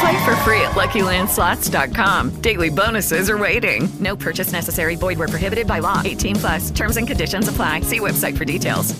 Play 0.00 0.24
for 0.24 0.34
free 0.36 0.62
at 0.62 0.72
LuckyLandSlots.com. 0.72 2.40
Daily 2.40 2.70
bonuses 2.70 3.28
are 3.28 3.36
waiting. 3.36 3.88
No 4.00 4.16
purchase 4.16 4.50
necessary. 4.52 4.96
Void 4.96 5.18
where 5.18 5.28
prohibited 5.28 5.66
by 5.66 5.80
law. 5.80 6.00
18 6.04 6.36
plus. 6.36 6.70
Terms 6.70 6.96
and 6.96 7.06
conditions 7.06 7.48
apply. 7.48 7.82
See 7.82 8.00
website 8.00 8.36
for 8.36 8.44
details. 8.46 8.94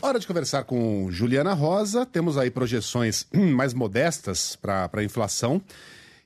Hora 0.00 0.18
de 0.18 0.26
conversar 0.26 0.64
com 0.64 1.08
Juliana 1.12 1.52
Rosa. 1.52 2.04
Temos 2.06 2.36
aí 2.36 2.50
projeções 2.50 3.26
mais 3.32 3.72
modestas 3.74 4.56
para 4.56 4.90
a 4.92 5.04
inflação. 5.04 5.62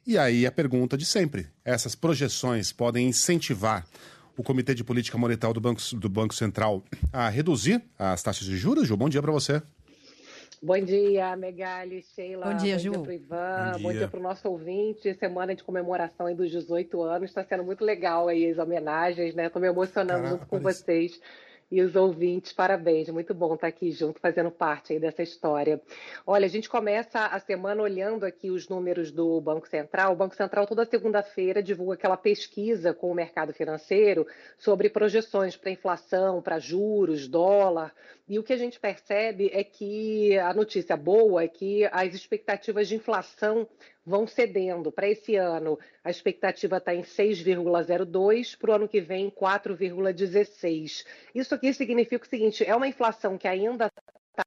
E 0.07 0.17
aí 0.17 0.47
a 0.47 0.53
pergunta 0.53 0.97
de 0.97 1.05
sempre: 1.05 1.49
essas 1.65 1.95
projeções 1.95 2.73
podem 2.73 3.09
incentivar 3.09 3.85
o 4.37 4.43
Comitê 4.43 4.75
de 4.75 4.85
Política 4.85 5.19
Monetária 5.19 5.53
do 5.53 5.61
Banco, 5.61 5.81
do 5.95 6.09
Banco 6.09 6.35
Central 6.35 6.83
a 7.13 7.29
reduzir 7.29 7.83
as 7.99 8.23
taxas 8.23 8.47
de 8.47 8.57
juros? 8.57 8.87
Ju, 8.87 8.97
bom 8.97 9.09
dia 9.09 9.21
para 9.21 9.33
você. 9.33 9.61
Bom 10.63 10.79
dia, 10.79 11.37
Megali, 11.37 12.03
Sheila. 12.03 12.47
Bom 12.47 12.57
dia, 12.57 12.75
bom 12.75 12.79
Ju. 12.81 12.91
Dia 12.93 13.01
pro 13.03 13.13
Ivan, 13.13 13.73
Bom 13.75 13.83
bom 13.83 13.91
dia. 13.91 13.99
dia 14.01 14.09
para 14.09 14.21
o 14.21 14.23
nosso 14.23 14.49
ouvinte. 14.49 15.15
Semana 15.15 15.55
de 15.55 15.63
comemoração 15.63 16.27
aí 16.27 16.35
dos 16.35 16.51
18 16.51 17.03
anos. 17.03 17.29
Está 17.31 17.45
sendo 17.45 17.63
muito 17.65 17.85
legal 17.85 18.29
aí 18.29 18.51
as 18.51 18.59
homenagens, 18.59 19.35
né? 19.35 19.47
Estou 19.47 19.61
me 19.61 19.69
emocionando 19.69 20.23
Caraca, 20.23 20.29
junto 20.31 20.47
com 20.47 20.61
parece- 20.61 20.83
vocês 20.85 21.21
e 21.71 21.83
os 21.83 21.97
ouvintes. 21.97 22.53
Parabéns, 22.53 23.09
muito 23.09 23.35
bom 23.35 23.55
estar 23.55 23.67
aqui 23.67 23.91
junto, 23.91 24.21
fazendo 24.21 24.51
parte 24.51 24.93
aí 24.93 25.01
dessa 25.01 25.23
história. 25.23 25.81
Olha, 26.27 26.47
a 26.47 26.49
gente 26.49 26.69
começa 26.69 27.27
a 27.27 27.39
semana 27.41 27.83
olhando 27.83 28.25
aqui 28.25 28.51
os 28.51 28.69
números 28.69 29.11
do 29.11 29.41
Banco 29.41 29.67
Central. 29.69 30.13
O 30.13 30.17
Banco 30.17 30.35
Central, 30.35 30.67
toda 30.67 30.85
segunda-feira, 30.85 31.63
divulga 31.63 31.95
aquela 31.95 32.17
pesquisa 32.17 32.95
com 32.95 33.11
o 33.11 33.15
mercado 33.15 33.53
financeiro 33.53 34.27
sobre 34.59 34.89
projeções 34.89 35.57
para 35.57 35.71
inflação, 35.71 36.41
para 36.41 36.59
juros, 36.59 37.29
dólar. 37.29 37.93
E 38.29 38.39
o 38.39 38.43
que 38.43 38.53
a 38.53 38.57
gente 38.57 38.79
percebe 38.79 39.51
é 39.53 39.63
que 39.63 40.39
a 40.39 40.53
notícia 40.53 40.97
boa 40.97 41.43
é 41.43 41.49
que 41.49 41.85
as 41.93 42.15
expectativas 42.15 42.89
de 42.89 42.97
inflação 42.97 43.69
vão 44.07 44.27
cedendo. 44.27 44.93
Para 44.93 45.09
esse 45.09 45.35
ano, 45.35 45.77
a 46.05 46.11
expectativa 46.11 46.77
está 46.77 46.95
em 46.95 47.03
6,02, 47.03 48.57
para 48.57 48.71
o 48.71 48.75
ano 48.75 48.89
que 48.89 49.01
vem, 49.01 49.29
4,16. 49.29 51.05
Isso 51.35 51.55
aqui 51.55 51.75
significa 51.75 52.25
o 52.25 52.29
seguinte: 52.29 52.65
é 52.65 52.75
uma 52.75 52.87
inflação 52.87 53.37
que 53.37 53.49
ainda 53.49 53.87
está 53.87 54.45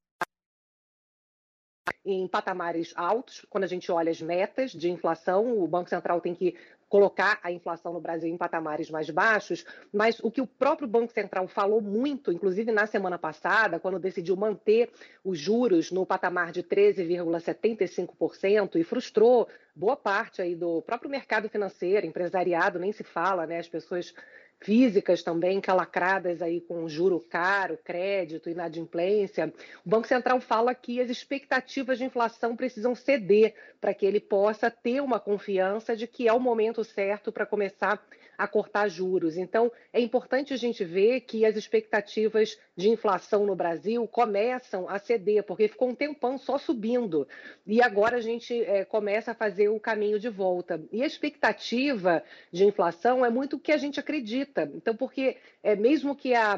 em 2.05 2.27
patamares 2.27 2.93
altos, 2.95 3.45
quando 3.49 3.65
a 3.65 3.67
gente 3.67 3.91
olha 3.91 4.09
as 4.09 4.21
metas 4.21 4.71
de 4.71 4.89
inflação, 4.89 5.59
o 5.59 5.67
Banco 5.67 5.89
Central 5.89 6.21
tem 6.21 6.33
que 6.33 6.55
colocar 6.89 7.39
a 7.43 7.51
inflação 7.51 7.93
no 7.93 8.01
Brasil 8.01 8.27
em 8.27 8.35
patamares 8.35 8.89
mais 8.89 9.07
baixos, 9.11 9.63
mas 9.93 10.19
o 10.21 10.31
que 10.31 10.41
o 10.41 10.47
próprio 10.47 10.87
Banco 10.87 11.13
Central 11.13 11.47
falou 11.47 11.79
muito, 11.79 12.31
inclusive 12.31 12.71
na 12.71 12.87
semana 12.87 13.19
passada, 13.19 13.79
quando 13.79 13.99
decidiu 13.99 14.35
manter 14.35 14.89
os 15.23 15.39
juros 15.39 15.91
no 15.91 16.03
patamar 16.05 16.51
de 16.51 16.63
13,75% 16.63 18.75
e 18.75 18.83
frustrou 18.83 19.47
boa 19.75 19.95
parte 19.95 20.41
aí 20.41 20.55
do 20.55 20.81
próprio 20.81 21.11
mercado 21.11 21.47
financeiro, 21.47 22.07
empresariado, 22.07 22.79
nem 22.79 22.91
se 22.91 23.03
fala, 23.03 23.45
né? 23.45 23.59
As 23.59 23.69
pessoas 23.69 24.15
físicas 24.61 25.23
também 25.23 25.61
calacradas 25.61 26.41
aí 26.41 26.59
com 26.61 26.87
juro 26.87 27.19
caro, 27.19 27.77
crédito, 27.83 28.49
inadimplência. 28.49 29.53
O 29.85 29.89
Banco 29.89 30.07
Central 30.07 30.39
fala 30.41 30.75
que 30.75 30.99
as 30.99 31.09
expectativas 31.09 31.97
de 31.97 32.05
inflação 32.05 32.55
precisam 32.55 32.93
ceder 32.93 33.53
para 33.79 33.93
que 33.93 34.05
ele 34.05 34.19
possa 34.19 34.69
ter 34.69 35.01
uma 35.01 35.19
confiança 35.19 35.95
de 35.95 36.07
que 36.07 36.27
é 36.27 36.33
o 36.33 36.39
momento 36.39 36.83
certo 36.83 37.31
para 37.31 37.45
começar 37.45 38.03
a 38.37 38.47
cortar 38.47 38.87
juros. 38.87 39.35
Então, 39.35 39.69
é 39.91 39.99
importante 39.99 40.53
a 40.53 40.57
gente 40.57 40.83
ver 40.85 41.21
que 41.21 41.45
as 41.45 41.57
expectativas 41.57 42.57
de 42.79 42.89
inflação 42.89 43.45
no 43.45 43.57
Brasil 43.57 44.07
começam 44.07 44.87
a 44.87 44.97
ceder, 44.97 45.43
porque 45.43 45.67
ficou 45.67 45.89
um 45.89 45.95
tempão 45.95 46.37
só 46.37 46.57
subindo. 46.57 47.27
E 47.67 47.81
agora 47.81 48.15
a 48.15 48.21
gente 48.21 48.63
eh, 48.63 48.85
começa 48.85 49.31
a 49.31 49.35
fazer 49.35 49.67
o 49.67 49.81
caminho 49.81 50.17
de 50.17 50.29
volta. 50.29 50.81
E 50.89 51.03
a 51.03 51.05
expectativa 51.05 52.23
de 52.49 52.63
inflação 52.63 53.25
é 53.25 53.29
muito 53.29 53.57
o 53.57 53.59
que 53.59 53.73
a 53.73 53.77
gente 53.77 53.99
acredita. 53.99 54.71
Então, 54.73 54.95
porque 54.95 55.35
é 55.61 55.75
mesmo 55.75 56.15
que 56.15 56.33
a 56.33 56.57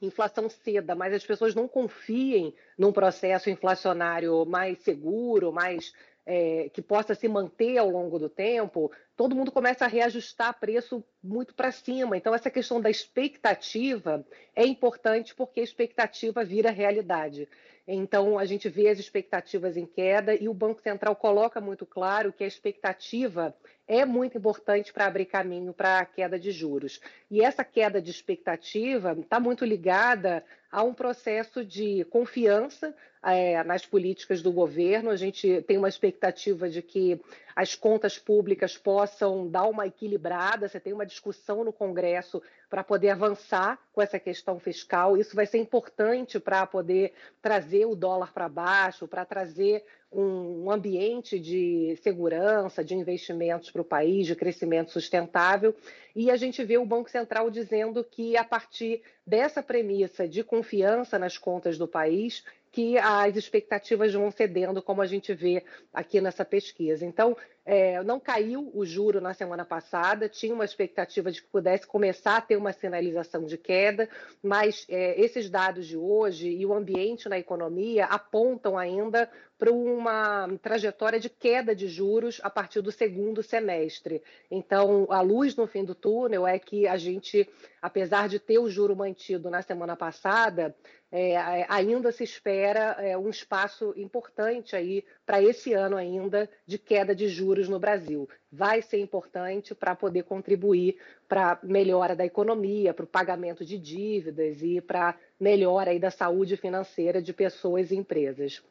inflação 0.00 0.48
ceda, 0.48 0.94
mas 0.94 1.12
as 1.12 1.26
pessoas 1.26 1.56
não 1.56 1.66
confiem 1.66 2.54
num 2.78 2.92
processo 2.92 3.50
inflacionário 3.50 4.46
mais 4.46 4.78
seguro, 4.78 5.52
mais 5.52 5.92
é, 6.24 6.70
que 6.72 6.80
possa 6.80 7.16
se 7.16 7.26
manter 7.26 7.78
ao 7.78 7.90
longo 7.90 8.16
do 8.16 8.28
tempo, 8.28 8.92
todo 9.16 9.34
mundo 9.34 9.52
começa 9.52 9.84
a 9.84 9.88
reajustar 9.88 10.58
preço 10.58 11.04
muito 11.22 11.54
para 11.54 11.70
cima. 11.70 12.16
Então, 12.16 12.34
essa 12.34 12.50
questão 12.50 12.80
da 12.80 12.90
expectativa 12.90 14.24
é 14.54 14.64
importante 14.64 15.34
porque 15.34 15.60
a 15.60 15.64
expectativa 15.64 16.44
vira 16.44 16.70
realidade. 16.70 17.48
Então, 17.86 18.38
a 18.38 18.44
gente 18.44 18.68
vê 18.68 18.88
as 18.88 18.98
expectativas 18.98 19.76
em 19.76 19.84
queda 19.84 20.34
e 20.34 20.48
o 20.48 20.54
Banco 20.54 20.80
Central 20.80 21.16
coloca 21.16 21.60
muito 21.60 21.84
claro 21.84 22.32
que 22.32 22.44
a 22.44 22.46
expectativa 22.46 23.54
é 23.88 24.04
muito 24.04 24.38
importante 24.38 24.92
para 24.92 25.06
abrir 25.06 25.26
caminho 25.26 25.72
para 25.72 25.98
a 25.98 26.04
queda 26.04 26.38
de 26.38 26.52
juros. 26.52 27.00
E 27.28 27.42
essa 27.42 27.64
queda 27.64 28.00
de 28.00 28.10
expectativa 28.10 29.16
está 29.18 29.40
muito 29.40 29.64
ligada 29.64 30.44
a 30.70 30.82
um 30.82 30.94
processo 30.94 31.64
de 31.64 32.04
confiança 32.04 32.94
é, 33.22 33.62
nas 33.64 33.84
políticas 33.84 34.40
do 34.40 34.52
governo. 34.52 35.10
A 35.10 35.16
gente 35.16 35.62
tem 35.62 35.76
uma 35.76 35.88
expectativa 35.88 36.68
de 36.70 36.82
que 36.82 37.20
as 37.54 37.74
contas 37.74 38.18
públicas 38.18 38.76
possam 38.76 39.48
dar 39.48 39.64
uma 39.64 39.86
equilibrada. 39.86 40.68
Você 40.68 40.80
tem 40.80 40.92
uma 40.92 41.06
discussão 41.06 41.64
no 41.64 41.72
Congresso 41.72 42.42
para 42.68 42.82
poder 42.82 43.10
avançar 43.10 43.78
com 43.92 44.00
essa 44.00 44.18
questão 44.18 44.58
fiscal. 44.58 45.16
Isso 45.16 45.36
vai 45.36 45.46
ser 45.46 45.58
importante 45.58 46.40
para 46.40 46.66
poder 46.66 47.12
trazer 47.40 47.86
o 47.86 47.94
dólar 47.94 48.32
para 48.32 48.48
baixo, 48.48 49.06
para 49.06 49.24
trazer 49.24 49.84
um 50.14 50.70
ambiente 50.70 51.38
de 51.38 51.98
segurança, 52.02 52.84
de 52.84 52.94
investimentos 52.94 53.70
para 53.70 53.80
o 53.80 53.84
país, 53.84 54.26
de 54.26 54.36
crescimento 54.36 54.90
sustentável. 54.90 55.74
E 56.14 56.30
a 56.30 56.36
gente 56.36 56.62
vê 56.62 56.76
o 56.76 56.84
Banco 56.84 57.10
Central 57.10 57.50
dizendo 57.50 58.04
que, 58.04 58.36
a 58.36 58.44
partir 58.44 59.02
dessa 59.26 59.62
premissa 59.62 60.28
de 60.28 60.44
confiança 60.44 61.18
nas 61.18 61.38
contas 61.38 61.78
do 61.78 61.88
país, 61.88 62.44
que 62.72 62.96
as 62.98 63.36
expectativas 63.36 64.14
vão 64.14 64.30
cedendo, 64.30 64.82
como 64.82 65.02
a 65.02 65.06
gente 65.06 65.34
vê 65.34 65.62
aqui 65.92 66.20
nessa 66.22 66.42
pesquisa. 66.44 67.04
Então, 67.04 67.36
é, 67.64 68.02
não 68.02 68.18
caiu 68.18 68.70
o 68.74 68.84
juro 68.84 69.20
na 69.20 69.34
semana 69.34 69.64
passada, 69.64 70.28
tinha 70.28 70.54
uma 70.54 70.64
expectativa 70.64 71.30
de 71.30 71.42
que 71.42 71.48
pudesse 71.48 71.86
começar 71.86 72.36
a 72.36 72.40
ter 72.40 72.56
uma 72.56 72.72
sinalização 72.72 73.44
de 73.44 73.56
queda, 73.56 74.08
mas 74.42 74.84
é, 74.88 75.20
esses 75.20 75.48
dados 75.48 75.86
de 75.86 75.96
hoje 75.96 76.48
e 76.48 76.66
o 76.66 76.74
ambiente 76.74 77.28
na 77.28 77.38
economia 77.38 78.06
apontam 78.06 78.76
ainda 78.76 79.30
para 79.56 79.70
uma 79.70 80.48
trajetória 80.60 81.20
de 81.20 81.30
queda 81.30 81.72
de 81.72 81.86
juros 81.86 82.40
a 82.42 82.50
partir 82.50 82.80
do 82.80 82.90
segundo 82.90 83.44
semestre. 83.44 84.20
Então, 84.50 85.06
a 85.08 85.20
luz 85.20 85.54
no 85.54 85.68
fim 85.68 85.84
do 85.84 85.94
túnel 85.94 86.44
é 86.44 86.58
que 86.58 86.88
a 86.88 86.96
gente, 86.96 87.48
apesar 87.80 88.28
de 88.28 88.40
ter 88.40 88.58
o 88.58 88.68
juro 88.68 88.96
mantido 88.96 89.48
na 89.50 89.62
semana 89.62 89.94
passada, 89.94 90.74
é, 91.12 91.36
ainda 91.68 92.10
se 92.10 92.24
espera 92.24 92.96
é, 92.98 93.16
um 93.18 93.28
espaço 93.28 93.92
importante 93.96 94.74
aí 94.74 95.04
para 95.26 95.42
esse 95.42 95.74
ano 95.74 95.96
ainda 95.96 96.48
de 96.66 96.78
queda 96.78 97.14
de 97.14 97.28
juros 97.28 97.51
no 97.68 97.78
Brasil. 97.78 98.28
Vai 98.50 98.82
ser 98.82 98.98
importante 99.00 99.74
para 99.74 99.94
poder 99.94 100.24
contribuir 100.24 100.96
para 101.28 101.52
a 101.52 101.58
melhora 101.62 102.14
da 102.14 102.24
economia, 102.24 102.92
para 102.92 103.04
o 103.04 103.08
pagamento 103.08 103.64
de 103.64 103.78
dívidas 103.78 104.62
e 104.62 104.80
para 104.80 105.14
melhora 105.38 105.90
aí 105.90 105.98
da 105.98 106.10
saúde 106.10 106.56
financeira 106.56 107.20
de 107.20 107.32
pessoas 107.32 107.90
e 107.90 107.96
empresas. 107.96 108.62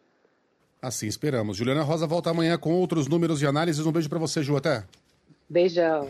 Assim 0.82 1.08
esperamos. 1.08 1.58
Juliana 1.58 1.84
Rosa 1.84 2.08
volta 2.08 2.32
amanhã 2.32 2.58
com 2.58 2.74
outros 2.74 3.08
números 3.08 3.42
e 3.42 3.46
análises. 3.46 3.86
Um 3.86 3.92
beijo 3.92 4.10
para 4.10 4.18
você, 4.18 4.42
Ju. 4.42 4.58
Até. 4.58 4.84
Beijão. 5.48 6.10